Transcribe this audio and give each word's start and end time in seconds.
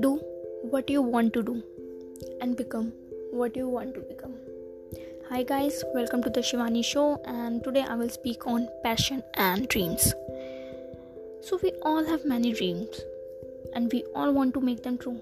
do 0.00 0.20
what 0.70 0.88
you 0.88 1.02
want 1.02 1.32
to 1.34 1.42
do 1.42 1.62
and 2.40 2.56
become 2.56 2.92
what 3.32 3.56
you 3.56 3.68
want 3.68 3.94
to 3.94 4.00
become. 4.00 4.34
Hi, 5.28 5.42
guys, 5.42 5.82
welcome 5.94 6.22
to 6.22 6.30
the 6.30 6.40
Shivani 6.40 6.84
Show, 6.84 7.20
and 7.24 7.64
today 7.64 7.82
I 7.88 7.96
will 7.96 8.08
speak 8.08 8.46
on 8.46 8.68
passion 8.84 9.24
and 9.34 9.66
dreams. 9.68 10.14
So, 11.40 11.58
we 11.60 11.72
all 11.82 12.04
have 12.04 12.24
many 12.24 12.52
dreams 12.52 13.00
and 13.74 13.92
we 13.92 14.04
all 14.14 14.32
want 14.32 14.54
to 14.54 14.60
make 14.60 14.84
them 14.84 14.96
true. 14.96 15.20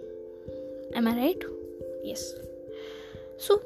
Am 0.95 1.09
I 1.09 1.17
right? 1.17 1.43
Yes. 2.05 2.35
So, 3.39 3.63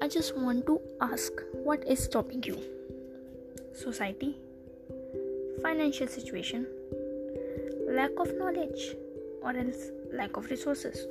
I 0.00 0.08
just 0.08 0.34
want 0.34 0.64
to 0.66 0.80
ask 1.02 1.32
what 1.52 1.86
is 1.86 2.02
stopping 2.02 2.42
you? 2.44 2.58
Society, 3.74 4.38
financial 5.62 6.06
situation, 6.06 6.66
lack 7.88 8.10
of 8.18 8.32
knowledge, 8.36 8.94
or 9.42 9.56
else 9.56 9.90
lack 10.12 10.36
of 10.36 10.50
resources. 10.50 11.06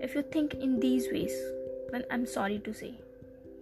If 0.00 0.14
you 0.14 0.22
think 0.22 0.54
in 0.54 0.80
these 0.80 1.08
ways, 1.10 1.34
then 1.90 2.04
I'm 2.10 2.26
sorry 2.26 2.58
to 2.60 2.74
say, 2.74 2.94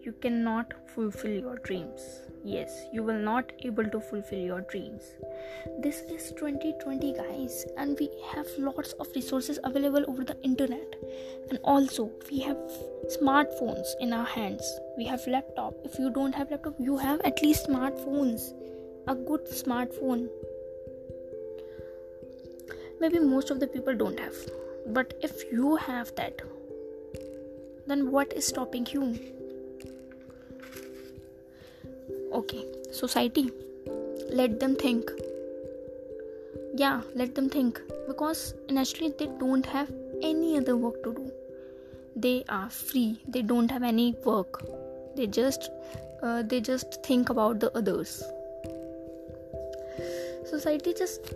you 0.02 0.12
cannot 0.20 0.72
fulfill 0.95 1.30
your 1.30 1.56
dreams. 1.59 2.00
Yes, 2.45 2.84
you 2.92 3.02
will 3.02 3.18
not 3.18 3.52
able 3.60 3.84
to 3.84 4.00
fulfill 4.00 4.38
your 4.38 4.60
dreams. 4.62 5.02
This 5.80 6.00
is 6.00 6.30
2020 6.32 7.14
guys 7.14 7.64
and 7.78 7.96
we 7.98 8.10
have 8.34 8.46
lots 8.59 8.92
of 8.95 9.09
resources 9.16 9.59
available 9.64 10.04
over 10.09 10.24
the 10.24 10.36
internet. 10.42 10.96
And 11.48 11.59
also 11.64 12.10
we 12.30 12.40
have 12.40 12.59
smartphones 13.18 13.86
in 13.98 14.12
our 14.12 14.26
hands. 14.26 14.78
We 14.98 15.06
have 15.06 15.26
laptop. 15.26 15.74
If 15.84 15.98
you 15.98 16.10
don't 16.10 16.34
have 16.34 16.50
laptop, 16.50 16.74
you 16.78 16.98
have 16.98 17.23
at 17.23 17.40
least 17.40 17.68
smartphones. 17.68 18.52
A 19.06 19.14
good 19.14 19.44
smartphone. 19.46 20.28
Maybe 23.01 23.18
most 23.18 23.51
of 23.51 23.60
the 23.60 23.66
people 23.66 23.95
don't 23.95 24.18
have. 24.18 24.34
But 24.87 25.12
if 25.23 25.52
you 25.52 25.76
have 25.76 26.15
that 26.16 26.40
then 27.87 28.10
what 28.10 28.32
is 28.32 28.46
stopping 28.46 28.87
you? 28.90 29.18
Okay 32.32 32.64
society 32.92 33.51
let 34.30 34.59
them 34.60 34.74
think. 34.74 35.10
Yeah 36.74 37.02
let 37.14 37.34
them 37.34 37.51
think. 37.51 37.80
Because 38.07 38.54
naturally 38.70 39.12
they 39.18 39.26
don't 39.38 39.66
have 39.66 39.92
any 40.23 40.57
other 40.57 40.76
work 40.76 41.02
to 41.04 41.12
do. 41.12 41.30
They 42.16 42.45
are 42.48 42.70
free. 42.70 43.20
They 43.29 43.42
don't 43.42 43.70
have 43.70 43.82
any 43.82 44.14
work. 44.24 44.62
They 45.14 45.26
just 45.26 45.70
uh, 46.23 46.42
they 46.42 46.60
just 46.60 47.04
think 47.04 47.29
about 47.29 47.60
the 47.60 47.70
others 47.76 48.23
society 50.45 50.95
just 50.95 51.34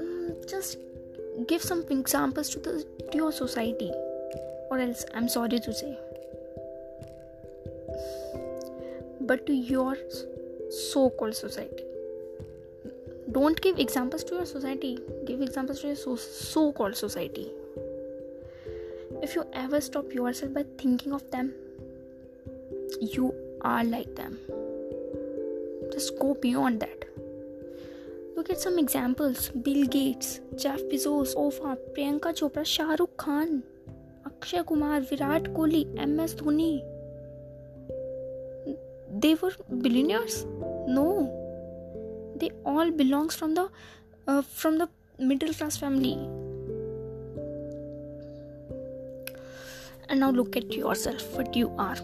mm, 0.00 0.50
just 0.50 0.78
give 1.46 1.62
some 1.62 1.84
examples 1.90 2.50
to 2.50 2.58
the 2.58 2.86
to 3.12 3.18
your 3.18 3.32
society. 3.32 3.90
Or 4.70 4.78
else 4.78 5.04
i'm 5.14 5.28
sorry 5.28 5.60
to 5.60 5.72
say. 5.72 5.96
But 9.20 9.46
to 9.46 9.54
your 9.54 9.96
so-called 10.70 11.34
society. 11.34 11.84
Don't 13.32 13.60
give 13.60 13.78
examples 13.78 14.24
to 14.24 14.34
your 14.36 14.46
society. 14.46 14.98
Give 15.26 15.40
examples 15.42 15.80
to 15.80 15.88
your 15.88 15.96
so- 15.96 16.72
called 16.72 16.96
society. 16.96 17.48
If 19.22 19.34
you 19.34 19.46
ever 19.52 19.80
stop 19.80 20.12
yourself 20.12 20.54
by 20.54 20.64
thinking 20.78 21.12
of 21.12 21.30
them 21.30 21.54
you 23.00 23.34
are 23.60 23.84
like 23.84 24.14
them. 24.16 24.38
Just 25.92 26.18
go 26.18 26.34
beyond 26.34 26.80
that 26.80 27.07
Look 28.38 28.50
at 28.50 28.60
some 28.60 28.78
examples 28.78 29.48
Bill 29.48 29.84
Gates, 29.84 30.40
Jeff 30.54 30.80
Bezos, 30.90 31.34
Oprah, 31.34 31.76
Priyanka 31.94 32.32
Chopra, 32.40 32.64
Shah 32.64 32.94
Rukh 33.00 33.16
Khan, 33.16 33.64
Akshay 34.24 34.62
Kumar, 34.62 35.00
Virat 35.00 35.42
Kohli, 35.54 35.80
MS 36.06 36.36
Dhoni. 36.36 36.84
They 39.10 39.34
were 39.34 39.50
billionaires? 39.82 40.46
No. 40.86 41.08
They 42.36 42.52
all 42.64 42.92
belongs 42.92 43.34
from 43.34 43.54
the 43.54 43.68
uh, 44.28 44.42
from 44.42 44.78
the 44.78 44.88
middle 45.18 45.52
class 45.52 45.76
family. 45.76 46.12
And 50.08 50.20
now 50.20 50.30
look 50.30 50.56
at 50.56 50.72
yourself, 50.72 51.32
what 51.36 51.56
you 51.56 51.72
are. 51.76 51.96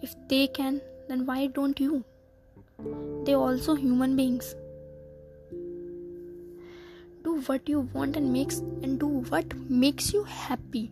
If 0.00 0.14
they 0.28 0.46
can, 0.46 0.80
then 1.06 1.26
why 1.26 1.48
don't 1.48 1.78
you? 1.78 2.06
They 3.24 3.34
also 3.34 3.74
human 3.74 4.16
beings. 4.16 4.54
Do 7.24 7.40
what 7.46 7.68
you 7.68 7.80
want 7.92 8.16
and 8.16 8.32
makes 8.32 8.58
and 8.58 8.98
do 8.98 9.06
what 9.06 9.54
makes 9.68 10.12
you 10.12 10.24
happy. 10.24 10.90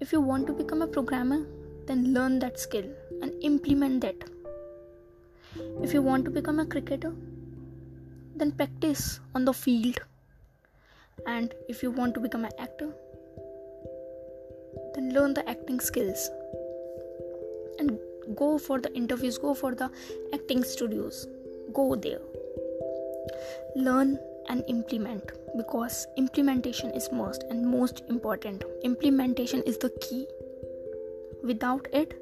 If 0.00 0.12
you 0.12 0.20
want 0.20 0.46
to 0.48 0.52
become 0.52 0.82
a 0.82 0.86
programmer 0.86 1.44
then 1.86 2.14
learn 2.14 2.38
that 2.40 2.58
skill 2.58 2.84
and 3.22 3.32
implement 3.42 4.00
that. 4.02 4.16
If 5.82 5.94
you 5.94 6.02
want 6.02 6.24
to 6.24 6.30
become 6.30 6.58
a 6.58 6.66
cricketer 6.66 7.12
then 8.36 8.52
practice 8.52 9.20
on 9.34 9.44
the 9.44 9.52
field. 9.52 9.98
And 11.26 11.54
if 11.68 11.82
you 11.82 11.90
want 11.90 12.14
to 12.14 12.20
become 12.20 12.44
an 12.44 12.52
actor 12.58 12.92
then 14.94 15.12
learn 15.14 15.34
the 15.34 15.48
acting 15.48 15.80
skills 15.80 16.30
go 18.36 18.58
for 18.58 18.80
the 18.80 18.92
interviews 18.94 19.38
go 19.38 19.54
for 19.54 19.74
the 19.74 19.90
acting 20.32 20.64
studios. 20.64 21.26
Go 21.72 21.94
there. 21.94 22.20
Learn 23.76 24.18
and 24.48 24.64
implement 24.68 25.32
because 25.56 26.06
implementation 26.16 26.90
is 26.90 27.10
most 27.12 27.44
and 27.50 27.66
most 27.66 28.02
important. 28.08 28.64
Implementation 28.82 29.62
is 29.62 29.78
the 29.78 29.90
key. 30.00 30.26
Without 31.42 31.88
it 31.92 32.14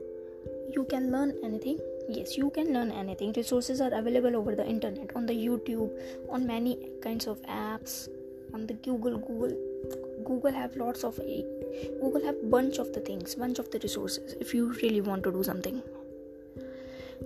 you 0.74 0.84
can 0.84 1.10
learn 1.10 1.34
anything. 1.42 1.78
Yes 2.08 2.36
you 2.36 2.50
can 2.50 2.72
learn 2.72 2.90
anything. 2.90 3.32
Resources 3.32 3.80
are 3.80 3.92
available 3.92 4.36
over 4.36 4.54
the 4.54 4.66
internet 4.66 5.10
on 5.14 5.26
the 5.26 5.34
youtube 5.34 5.90
on 6.28 6.46
many 6.46 6.78
kinds 7.02 7.26
of 7.26 7.40
apps 7.42 8.08
on 8.54 8.66
the 8.66 8.74
google 8.74 9.18
google 9.18 9.56
google 10.30 10.58
have 10.62 10.76
lots 10.82 11.02
of 11.08 11.16
google 12.02 12.24
have 12.28 12.38
bunch 12.56 12.78
of 12.84 12.92
the 12.98 13.00
things 13.08 13.34
bunch 13.44 13.58
of 13.64 13.70
the 13.72 13.80
resources 13.86 14.36
if 14.44 14.54
you 14.58 14.68
really 14.82 15.00
want 15.00 15.24
to 15.24 15.32
do 15.38 15.42
something. 15.42 15.82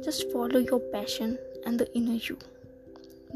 Just 0.04 0.30
follow 0.32 0.58
your 0.58 0.80
passion 0.92 1.38
and 1.66 1.78
the 1.78 1.86
inner 1.98 2.18
you 2.28 2.38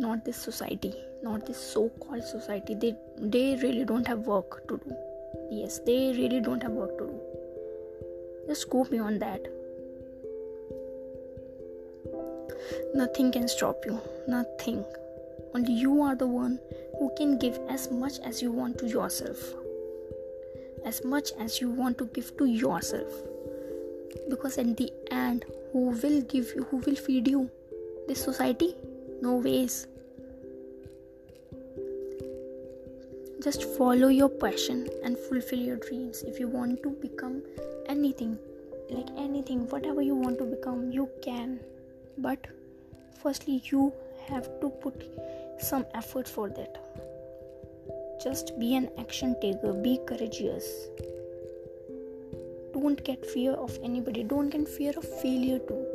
not 0.05 0.25
this 0.25 0.41
society 0.49 0.95
not 1.23 1.47
this 1.47 1.59
so-called 1.59 2.23
society. 2.23 2.75
They 2.75 2.95
they 3.19 3.57
really 3.63 3.85
don't 3.85 4.07
have 4.07 4.27
work 4.33 4.67
to 4.69 4.81
do. 4.85 4.97
Yes 5.51 5.79
they 5.87 6.13
really 6.17 6.41
don't 6.41 6.63
have 6.63 6.73
work 6.73 6.97
to 6.99 7.07
do. 7.07 7.21
Just 8.49 8.71
go 8.71 8.85
beyond 8.85 9.21
that. 9.21 9.49
Nothing 12.95 13.33
can 13.33 13.49
stop 13.49 13.85
you. 13.85 14.01
Nothing. 14.27 14.85
Only 15.55 15.73
you 15.73 16.03
are 16.03 16.15
the 16.15 16.27
one 16.27 16.59
who 16.99 17.11
can 17.17 17.39
give 17.39 17.59
as 17.69 17.91
much 17.91 18.19
as 18.21 18.43
you 18.43 18.53
want 18.53 18.79
to 18.79 18.87
yourself 18.87 19.55
as 20.89 21.05
much 21.05 21.33
as 21.45 21.61
you 21.61 21.71
want 21.71 21.99
to 21.99 22.07
give 22.17 22.37
to 22.39 22.47
yourself. 22.47 23.13
Because 24.31 24.59
at 24.59 24.77
the 24.77 24.91
end 25.11 25.45
who 25.73 25.87
will 26.03 26.21
give 26.23 26.53
you 26.57 26.65
who 26.71 26.79
will 26.79 27.01
feed 27.07 27.29
you? 27.29 27.51
This 28.09 28.23
society? 28.25 28.75
No 29.23 29.37
ways. 29.47 29.87
Just 33.45 33.65
follow 33.77 34.09
your 34.09 34.29
passion 34.29 34.89
and 35.05 35.19
fulfill 35.27 35.59
your 35.71 35.77
dreams. 35.77 36.23
If 36.23 36.41
you 36.41 36.49
want 36.49 36.83
to 36.85 36.91
become 37.03 37.43
anything 37.87 38.39
like 38.91 39.11
anything 39.17 39.69
whatever 39.69 40.03
you 40.03 40.15
want 40.15 40.39
to 40.39 40.45
become 40.45 40.91
you 40.91 41.09
can. 41.23 41.61
But 42.27 42.47
firstly 43.23 43.63
you 43.73 43.93
have 44.29 44.49
to 44.63 44.71
put 44.87 45.05
some 45.61 45.87
effort 45.95 46.29
for 46.29 46.49
that 46.49 46.79
just 48.23 48.59
be 48.59 48.75
an 48.75 48.91
action 48.99 49.35
taker. 49.41 49.73
Be 49.73 49.99
courageous. 50.07 50.89
Don't 52.73 53.03
get 53.05 53.25
fear 53.25 53.53
of 53.53 53.79
anybody. 53.83 54.23
Don't 54.23 54.51
get 54.51 54.69
fear 54.69 54.93
of 54.97 55.05
failure 55.23 55.59
too. 55.59 55.87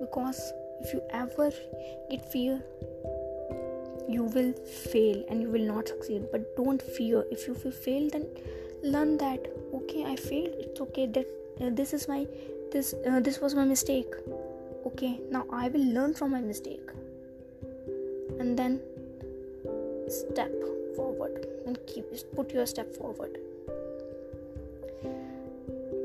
Because 0.00 0.52
if 0.80 0.92
you 0.92 1.02
ever 1.10 1.50
get 2.10 2.24
fear 2.32 2.62
you 4.08 4.24
will 4.24 4.52
fail 4.92 5.24
and 5.28 5.40
you 5.40 5.48
will 5.48 5.66
not 5.66 5.88
succeed. 5.88 6.26
But 6.32 6.56
don't 6.56 6.82
fear. 6.82 7.24
If 7.30 7.46
you 7.46 7.54
fail 7.54 8.08
then 8.10 8.26
learn 8.82 9.16
that 9.18 9.46
okay 9.74 10.04
i 10.04 10.16
failed. 10.16 10.54
It's 10.58 10.80
okay. 10.80 11.06
That 11.06 11.26
uh, 11.60 11.70
this 11.70 11.92
is 11.92 12.08
my 12.08 12.26
this 12.72 12.94
uh, 13.06 13.20
this 13.20 13.40
was 13.40 13.54
my 13.54 13.64
mistake. 13.64 14.12
Okay 14.86 15.20
now 15.30 15.46
i 15.52 15.68
will 15.68 15.86
learn 15.94 16.14
from 16.14 16.32
my 16.32 16.40
mistake. 16.40 16.90
And 18.40 18.58
then 18.58 18.80
step 20.08 20.50
forward 21.00 21.46
and 21.66 21.78
keep 21.86 22.06
put 22.36 22.52
your 22.52 22.66
step 22.66 22.94
forward. 22.94 23.38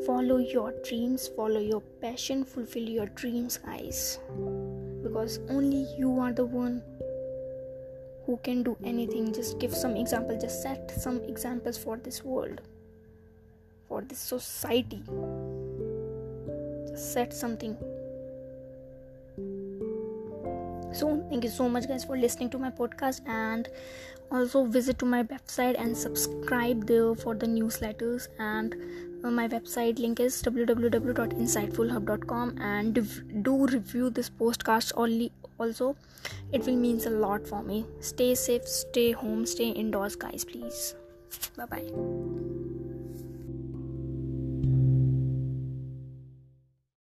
Follow 0.06 0.38
your 0.38 0.72
dreams 0.88 1.28
follow 1.38 1.62
your 1.68 1.82
passion 2.04 2.44
fulfill 2.52 2.92
your 2.98 3.08
dreams 3.22 3.58
guys. 3.66 4.20
Because 5.06 5.40
only 5.50 5.82
you 5.98 6.20
are 6.20 6.32
the 6.32 6.46
one 6.46 6.82
who 8.26 8.38
can 8.44 8.64
do 8.64 8.78
anything. 8.84 9.34
Just 9.34 9.60
give 9.60 9.76
some 9.82 9.98
example 10.04 10.40
just 10.46 10.62
set 10.62 10.94
some 11.06 11.22
examples 11.34 11.78
for 11.78 11.98
this 11.98 12.24
world 12.24 12.62
for 13.90 14.02
this 14.02 14.20
society. 14.20 15.04
Just 16.88 17.14
set 17.14 17.34
something 17.34 17.78
so 20.96 21.24
thank 21.30 21.44
you 21.44 21.50
so 21.50 21.68
much 21.70 21.88
guys 21.88 22.06
for 22.06 22.18
listening 22.18 22.50
to 22.52 22.58
my 22.58 22.70
podcast 22.70 23.22
and 23.28 23.70
also 24.32 24.64
visit 24.66 24.98
to 25.00 25.06
my 25.06 25.24
website 25.24 25.80
and 25.80 25.98
subscribe 25.98 26.86
there 26.88 27.16
for 27.16 27.36
the 27.36 27.46
newsletters. 27.46 28.28
And 28.40 28.76
uh, 29.24 29.32
my 29.32 29.48
website 29.48 30.00
link 30.00 30.20
is 30.20 30.44
www.insightfulhub.com 30.44 32.58
and 32.60 32.96
do 33.44 33.68
review 33.68 34.10
this 34.10 34.30
podcast 34.30 34.92
only. 34.96 35.32
Also 35.58 35.96
it 36.52 36.66
will 36.66 36.76
means 36.76 37.06
a 37.06 37.12
lot 37.12 37.48
for 37.48 37.64
me. 37.64 37.86
Stay 38.00 38.36
safe 38.36 38.68
stay 38.68 39.12
home 39.12 39.46
stay 39.46 39.70
indoors 39.70 40.16
guys 40.16 40.44
please. 40.44 40.96
Bye 41.58 41.66
bye 41.66 42.85